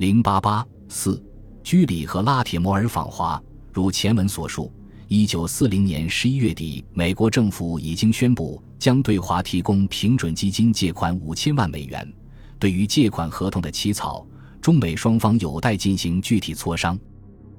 [0.00, 1.22] 零八八四，
[1.62, 3.38] 居里和拉铁摩尔访华。
[3.70, 4.72] 如前文所述，
[5.08, 12.10] 一九四零年十一月底，美国政府已经宣布将对华提供平准基金借款五千万美元。
[12.58, 14.26] 对于借款合同的起草，
[14.58, 16.98] 中美双方有待进行具体磋商。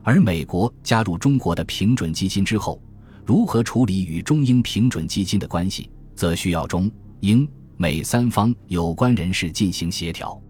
[0.01, 2.81] 而美国加入中国的平准基金之后，
[3.23, 6.89] 如何处理与中英平准基金的关系，则需要中
[7.19, 7.47] 英
[7.77, 10.41] 美三方有关人士进行协调。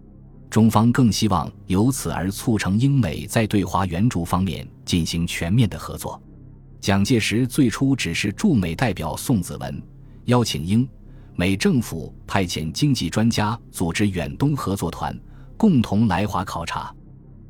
[0.52, 6.22] 中方更希望由此而促成英美在对华援助方面进行全面的合作。
[6.78, 9.82] 蒋介石最初只是驻美代表宋子文，
[10.26, 10.86] 邀请英
[11.36, 15.18] 美政府派遣经济专家组织远东合作团，
[15.56, 16.94] 共同来华考察。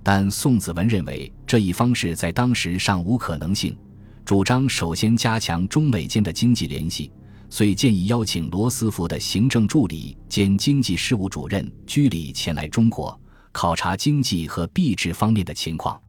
[0.05, 3.77] 但宋子文认为这一方式在当时尚无可能性，
[4.25, 7.11] 主张首先加强中美间的经济联系。
[7.55, 13.21] 遂建议邀请罗斯福的行政助理兼经济事务主任居里前来中国
[13.53, 16.01] 考察经济和币制方面的情况。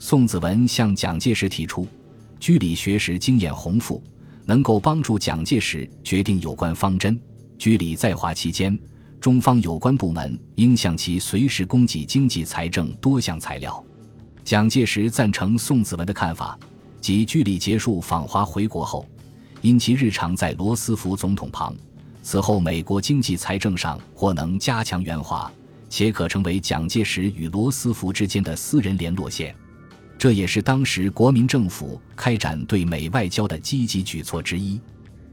[0.00, 1.86] 宋子文向蒋介石提出，
[2.40, 4.02] 居里学识经验丰富，
[4.44, 7.16] 能够帮助蒋介石决定有关方针。
[7.56, 8.76] 居里在华期间，
[9.20, 13.80] 中方有关部门应向其随时供给经济财政多项材料。
[14.42, 16.58] 蒋介石赞成宋子文的看法，
[17.00, 19.06] 即居里结束访华回国后。
[19.62, 21.74] 因其日常在罗斯福总统旁，
[22.22, 25.50] 此后美国经济财政上或能加强援华，
[25.88, 29.54] 且可成为蒋介石与罗斯福之间的私人联络线。
[30.18, 34.80] 这也是当时国民政府开展对美外交的积极举措之一。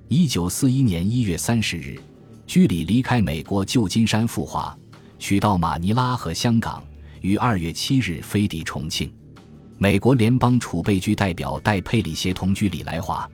[0.08, 2.00] 一九四一年一月三十日，
[2.46, 4.78] 居里离开美国旧金山赴华，
[5.20, 6.82] 取道马尼拉和香港，
[7.22, 9.12] 于二月七日飞抵重庆。
[9.78, 13.30] 美国联邦储备局代表戴佩里协同居里来华。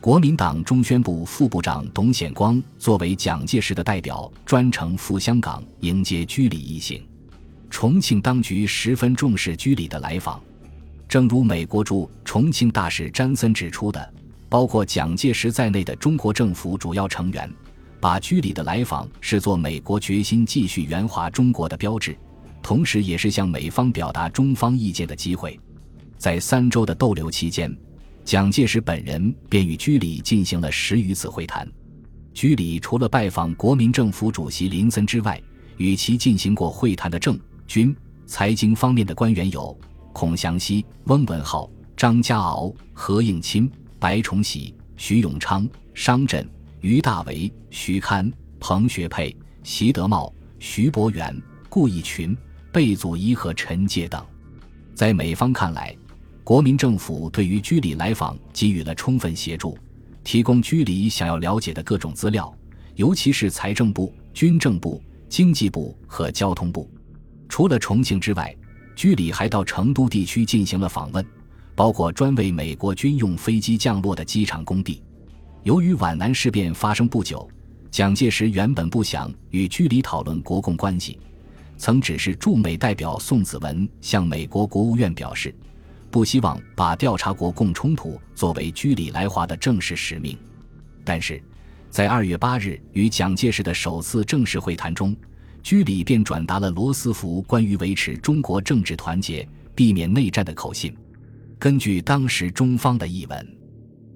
[0.00, 7.06] 国民党中宣部副部长董显光作为蒋介石的代表，专程赴香港迎接居里一行。
[7.68, 10.40] 重庆当局十分重视居里的来访，
[11.06, 14.14] 正如美国驻重庆大使詹森指出的，
[14.48, 17.52] 包括蒋介石在内的中国政府主要成员，
[18.00, 22.16] 把居里的来访视作美国决心继续援华中国的标志，
[22.62, 25.60] 同时也是向美方表达中方意见的机会。
[26.16, 27.70] 在三周的逗留期间。
[28.30, 31.68] 蒋介石本人便与居里进行了十余次会谈。
[32.32, 35.42] 居里除了拜访国民政府主席林森之外，
[35.78, 37.36] 与其进行过会谈的政
[37.66, 37.92] 军
[38.26, 39.76] 财经方面的官员有
[40.12, 43.68] 孔祥熙、翁文浩、张家敖、何应钦、
[43.98, 46.48] 白崇禧、徐永昌、商震、
[46.82, 51.36] 于大为、徐堪、彭学沛、习德茂、徐伯远、
[51.68, 52.38] 顾逸群、
[52.70, 54.24] 贝祖仪和陈介等。
[54.94, 55.96] 在美方看来，
[56.42, 59.78] 国民政府对于居里来访给予了充分协助，
[60.24, 62.52] 提供居里想要了解的各种资料，
[62.96, 66.90] 尤其是财政部、军政部、经济部和交通部。
[67.48, 68.54] 除了重庆之外，
[68.96, 71.24] 居里还到成都地区进行了访问，
[71.74, 75.02] 包括专为美国军用飞机降落的机场工地。
[75.62, 77.48] 由于皖南事变发生不久，
[77.90, 81.18] 蒋介石原本不想与居里讨论国共关系，
[81.76, 85.54] 曾指示驻美代表宋子文向美国国务院表示。
[86.10, 90.36] 不希望把调查国共冲突作为居里来华的正式使命，
[91.04, 91.40] 但是，
[91.88, 95.16] 在二月八日与蒋介石的首次正式会谈中，
[95.62, 100.92] 居里便转达了罗斯福关于维持中国政治团结、避免内战的口信。
[101.58, 103.58] 根据当时中方的译文，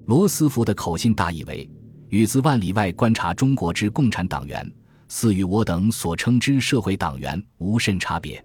[0.05, 1.69] 罗斯福的口信大意为：
[2.09, 4.69] 与自万里外观察中国之共产党员，
[5.07, 8.43] 似与我等所称之社会党员无甚差别。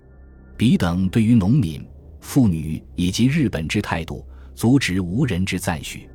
[0.57, 1.85] 彼等对于农民。
[2.21, 6.09] 妇女以及日本之态度，足值无人之赞许。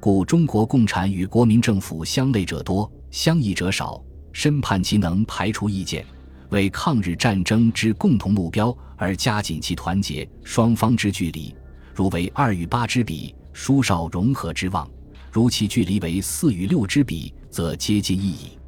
[0.00, 4.02] 故中国共产与国民政府相类者多，相异者少。
[4.32, 6.04] 深盼其能排除意见，
[6.48, 10.26] 为抗日战争之共同目标而加紧其团结。
[10.42, 11.54] 双方之距离，
[11.94, 14.88] 如为二与八之比，殊少融合之望；
[15.30, 18.58] 如其距离为四与六之比，则接近意矣。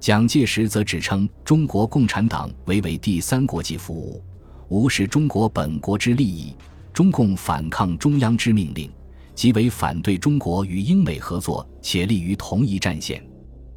[0.00, 4.20] 蒋介石则指称中国共产党为为第三国际服务。
[4.68, 6.54] 无视中国本国之利益，
[6.92, 8.90] 中共反抗中央之命令，
[9.34, 13.24] 即为反对中国与英美合作，且立于同一战线。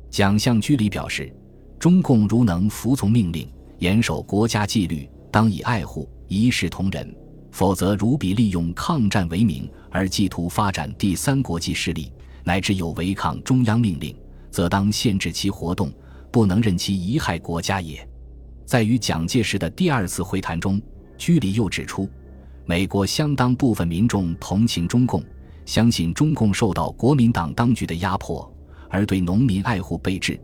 [0.10, 1.32] 蒋向居里表示，
[1.78, 3.48] 中共如能服从命令，
[3.80, 7.06] 严守国家纪律，当以爱护，一视同仁；
[7.52, 12.12] 否则，如彼利用抗战为名而企图发展第三国际势力，
[12.44, 14.16] 乃至有违抗中央命令，
[14.50, 15.92] 则当限制其活动，
[16.32, 18.08] 不能任其贻害国家也。
[18.68, 20.82] 在与蒋介石的第二次会谈中，
[21.18, 22.10] 居里又指出，
[22.66, 25.24] 美国相当部分民众同情中共，
[25.66, 28.54] 相信中共受到国民党当局的压迫，
[28.90, 30.38] 而对农民爱护备至。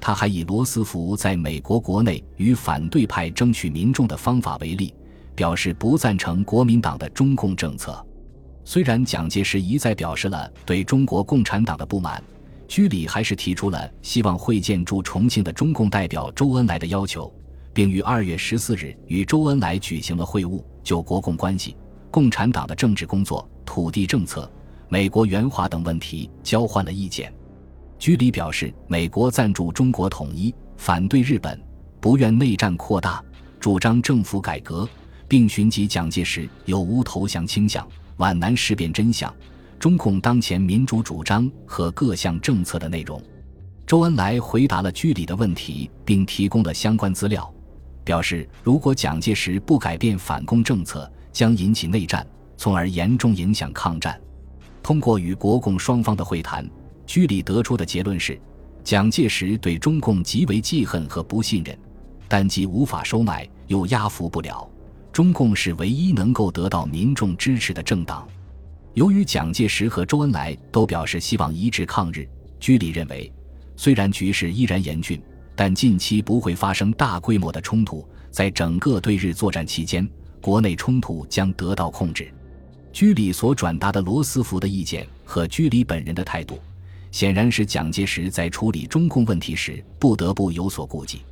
[0.00, 4.92] 他还以罗斯福在美国国内与反对派争取民众的方法为例，
[5.36, 8.04] 表示不赞成国民党的中共政策。
[8.64, 12.20] 虽然蒋介石一再表示了对中国共产党的不满，
[12.66, 17.32] 居里还是提出了希望会见驻重庆的中共代表周恩来的要求，
[17.78, 21.76] 并于二月十四日与周恩来举行了会晤，就国共关系、
[22.10, 24.50] 共产党的政治工作、土地政策、
[24.88, 27.32] 美国援华等问题交换了意见。
[27.96, 31.56] 居里表示，美国赞助中国统一，反对日本，
[32.00, 33.22] 不愿内战扩大，
[33.60, 34.88] 主张政府改革。
[35.28, 37.86] 并询及蒋介石有无投降倾向，
[38.16, 39.32] 皖南事变真相，
[39.78, 43.22] 中共当前民主主张和各项政策的内容。
[43.86, 47.48] 周恩来回答了居里的问题，并提供了相关资料，
[48.08, 52.26] 表示如果蒋介石不改变反共政策，将引起内战，
[52.56, 54.18] 从而严重影响抗战。
[54.82, 56.66] 通过与国共双方的会谈，
[57.06, 58.40] 居里得出的结论是：
[58.82, 61.78] 蒋介石对中共极为记恨和不信任，
[62.26, 64.66] 但既无法收买，又压服不了。
[65.12, 68.26] 中共是唯一能够得到民众支持的政党。
[68.94, 72.26] 由于蒋介石和周恩来都表示希望一致抗日，
[72.58, 73.30] 居里认为，
[73.76, 75.20] 虽然局势依然严峻，
[75.58, 78.06] 但近期不会发生大规模的冲突。
[78.30, 80.08] 在整个对日作战期间，
[80.40, 82.32] 国内冲突将得到控制。
[82.92, 86.60] 居里所转达的罗斯福的意见和居里本人的态度，
[87.10, 91.22] 显然是蒋介石在处理中共问题时不得不有所顾忌。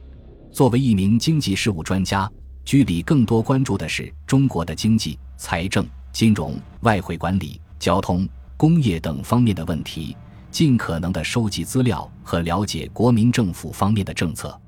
[0.50, 2.28] 作为一名经济事务专家。
[2.64, 10.17] 居里更多关注的是中国的经济、财政、金融、外汇管理、交通、工业等方面的问题，
[10.56, 14.58] 尽可能的收集资料和了解国民政府方面的政策。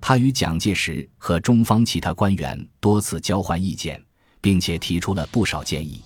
[0.00, 4.02] 他与蒋介石和中方其他官员多次交换意见，
[4.40, 6.02] 并且提出了不少建议。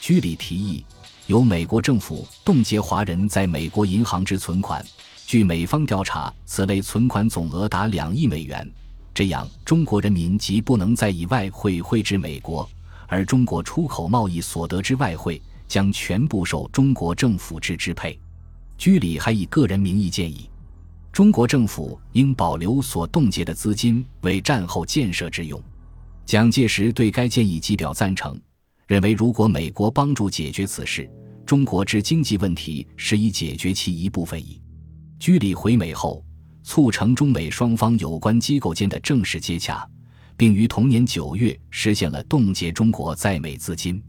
[0.00, 0.86] 居里提议
[1.26, 4.82] 由美国政府冻结华人在美国银行之存款，
[5.26, 8.66] 据美方调查，此类存款总额达两亿美元。
[9.12, 12.66] 这样，中国人民即不能再以外汇汇至美国，
[13.06, 18.18] 而中国出口贸易所得之外汇将全部受中国政府之支配。
[18.82, 20.50] 居里还以个人名义建议，
[21.12, 25.62] 中国政府应保留所冻结的资金为战后建设之用。
[26.26, 28.36] 蒋介石对该建议即表赞成，
[28.88, 31.08] 认为如果美国帮助解决此事，
[31.46, 34.60] 中国之经济问题是已解决其一部分矣。
[35.20, 36.20] 居里回美后。
[36.64, 39.88] 促成中美双方有关机构间的正式接洽，
[40.36, 44.02] 并于同年九月实现了冻结中国在美资金。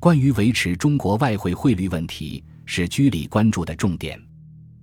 [0.00, 4.22] 关于维持中国外汇汇率问题，是居里关注的重点。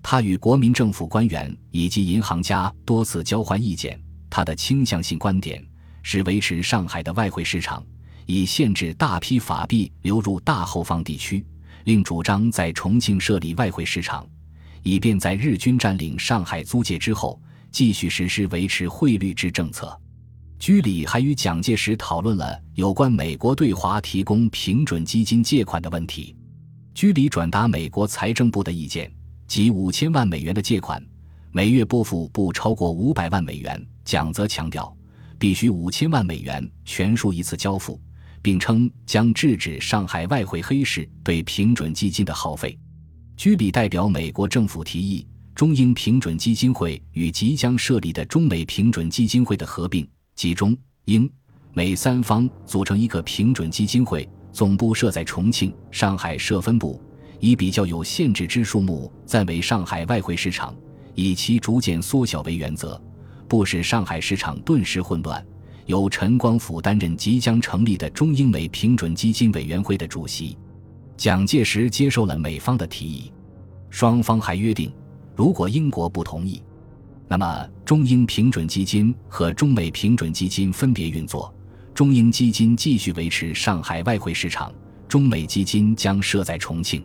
[0.02, 3.98] 他与国民政府官员以及银行家多次交换意见。
[4.28, 5.64] 他的倾向性观点
[6.02, 7.86] 是维持上海的外汇市场，
[8.26, 11.46] 以限制大批法币流入大后方地区，
[11.84, 14.28] 另主张在重庆设立外汇市场。
[14.82, 17.40] 以便在日军占领上海租界之后，
[17.72, 19.96] 继续实施维持汇率之政策。
[20.58, 26.36] 居里还与蒋介石讨论了有关美国对华提供平准基金借款的问题。
[26.96, 29.12] 居里转达美国财政部的意见，
[29.48, 31.06] 即五千万美元的借款，
[31.52, 33.86] 每月拨付不超过五百万美元。
[34.06, 34.96] 蒋则强调，
[35.38, 38.00] 必须五千万美元全数一次交付，
[38.42, 42.80] 并称将制止上海外汇黑市对平准基金的耗费。
[43.36, 51.30] 居里代表美国政府提议，中英平准基金会与即将设立的中美平准基金会的合并，即中英
[51.74, 56.98] 美三方组成一个平准基金会，总部设在重庆，上海设分部，
[57.42, 60.74] 以比较有限制之数目暂为上海外汇市场，
[61.14, 63.00] 以其逐渐缩小为原则，
[63.50, 65.46] 不使上海市场顿时混乱。
[65.88, 70.58] 由陈光甫担任即将成立的中英美平准基金委员会的主席。
[71.18, 73.34] 蒋介石接受了美方的提议，
[73.90, 74.90] 双方还约定，
[75.36, 76.64] 如果英国不同意，
[77.28, 81.54] 那么中英平准基金和中美平准基金分别运作，
[81.96, 84.70] 中英基金继续维持上海外汇市场，
[85.08, 87.02] 中美基金将设在重庆。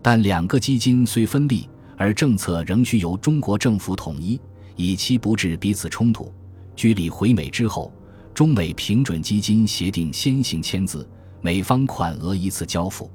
[0.00, 4.40] 但两个基金虽分立，而政策仍需由中国政府统一，
[4.76, 6.32] 以期不致彼此冲突。
[6.76, 7.92] 居里回美之后，
[8.32, 11.04] 中美平准基金协定先行签字，
[11.40, 13.10] 美方款额依次交付。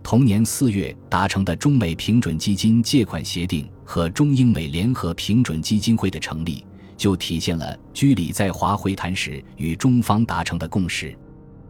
[0.00, 6.64] 同年四月达成的中美平准基金借款协定和中英美联合平准基金会的成立，
[7.02, 11.18] 就体现了居里在华会谈时与中方达成的共识。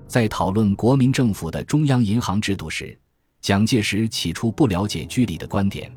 [0.07, 2.95] 在讨论国民政府的中央银行制度时，
[3.41, 5.91] 蒋介石起初不了解居里的观点，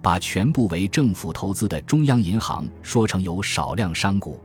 [0.00, 4.40] 把全部为政府投资的中央银行说成有少量商股。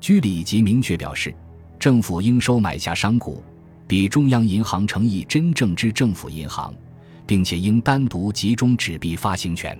[0.00, 1.34] 居里即明确表示，
[1.78, 3.44] 政府应收买下商股。
[3.86, 6.72] 比中央银行成立真正之政府银行，
[7.26, 9.78] 并且应单独集中纸币发行权，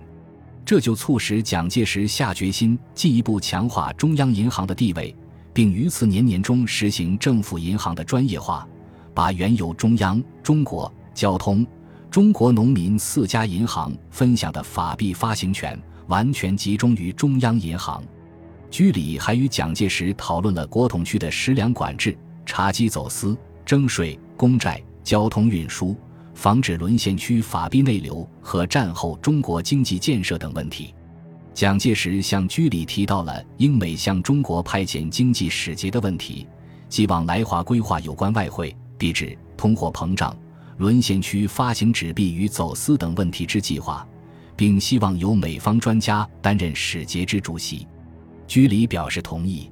[0.65, 5.15] 这就促使蒋介石下决心进一步强化中央银行的地位，
[5.53, 8.67] 并于次年年中实行政府银行的专业化，
[9.13, 11.67] 把原有中央、中国交通、
[12.11, 18.03] 中国农民四家银行分享的法币发行权完全集中于中央银行。
[18.71, 22.17] 居里还与蒋介石讨论了国统区的食粮管制、
[22.47, 25.95] 茶几走私、征税、公债、交通运输、
[26.35, 30.95] 防止沦陷区法币内流和战后中国经济建设等问题。
[31.55, 36.47] 蒋介石向居里提到了英美向中国派遣经济使节的问题，
[36.91, 40.37] 希望来华规划有关外汇、币制、通货膨胀、
[40.79, 44.07] 沦陷区发行纸币与走私等问题之计划，
[44.57, 47.87] 并希望由美方专家担任使节之主席。
[48.49, 49.71] 居里表示同意，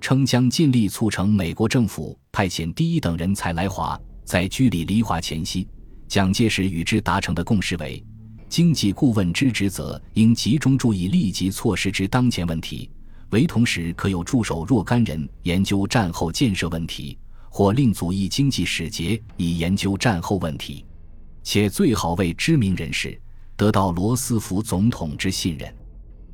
[0.00, 4.00] 称将尽力促成美国政府派遣第一等人才来华。
[4.24, 5.66] 在居里离华前夕，
[6.10, 8.04] 蒋介石与之达成的共识为。
[8.48, 12.90] 经济顾问之职责应集中注意立即措施之当前问题，
[13.30, 17.16] 唯同时可有助手若干人研究战后建设问题，
[17.48, 20.84] 或另组一经济使节以研究战后问题，
[21.44, 23.16] 且最好为知名人士，
[23.54, 25.72] 得到罗斯福总统之信任。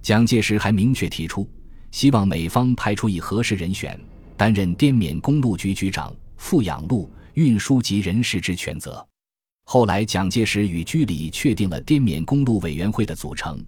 [0.00, 1.47] 蒋介石还明确提出，
[1.90, 4.00] 希望美方派出一合适人选，
[4.38, 9.06] 担任滇缅公路局局长，富养路运输及人事之权责。
[9.68, 13.61] 后来，蒋介石与居里确定了滇缅公路委员会的组成，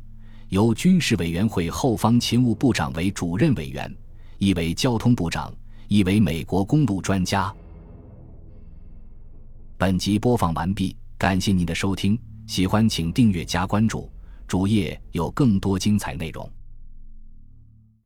[0.48, 3.92] 由军事委员会后方勤务部长为主任委员，
[4.38, 5.52] 一为交通部长，
[5.88, 7.52] 一为美国公路专家。
[9.76, 14.08] 本集播放完毕，感谢您的收听，喜欢请订阅加关注，
[14.46, 16.48] 主页有更多精彩内容。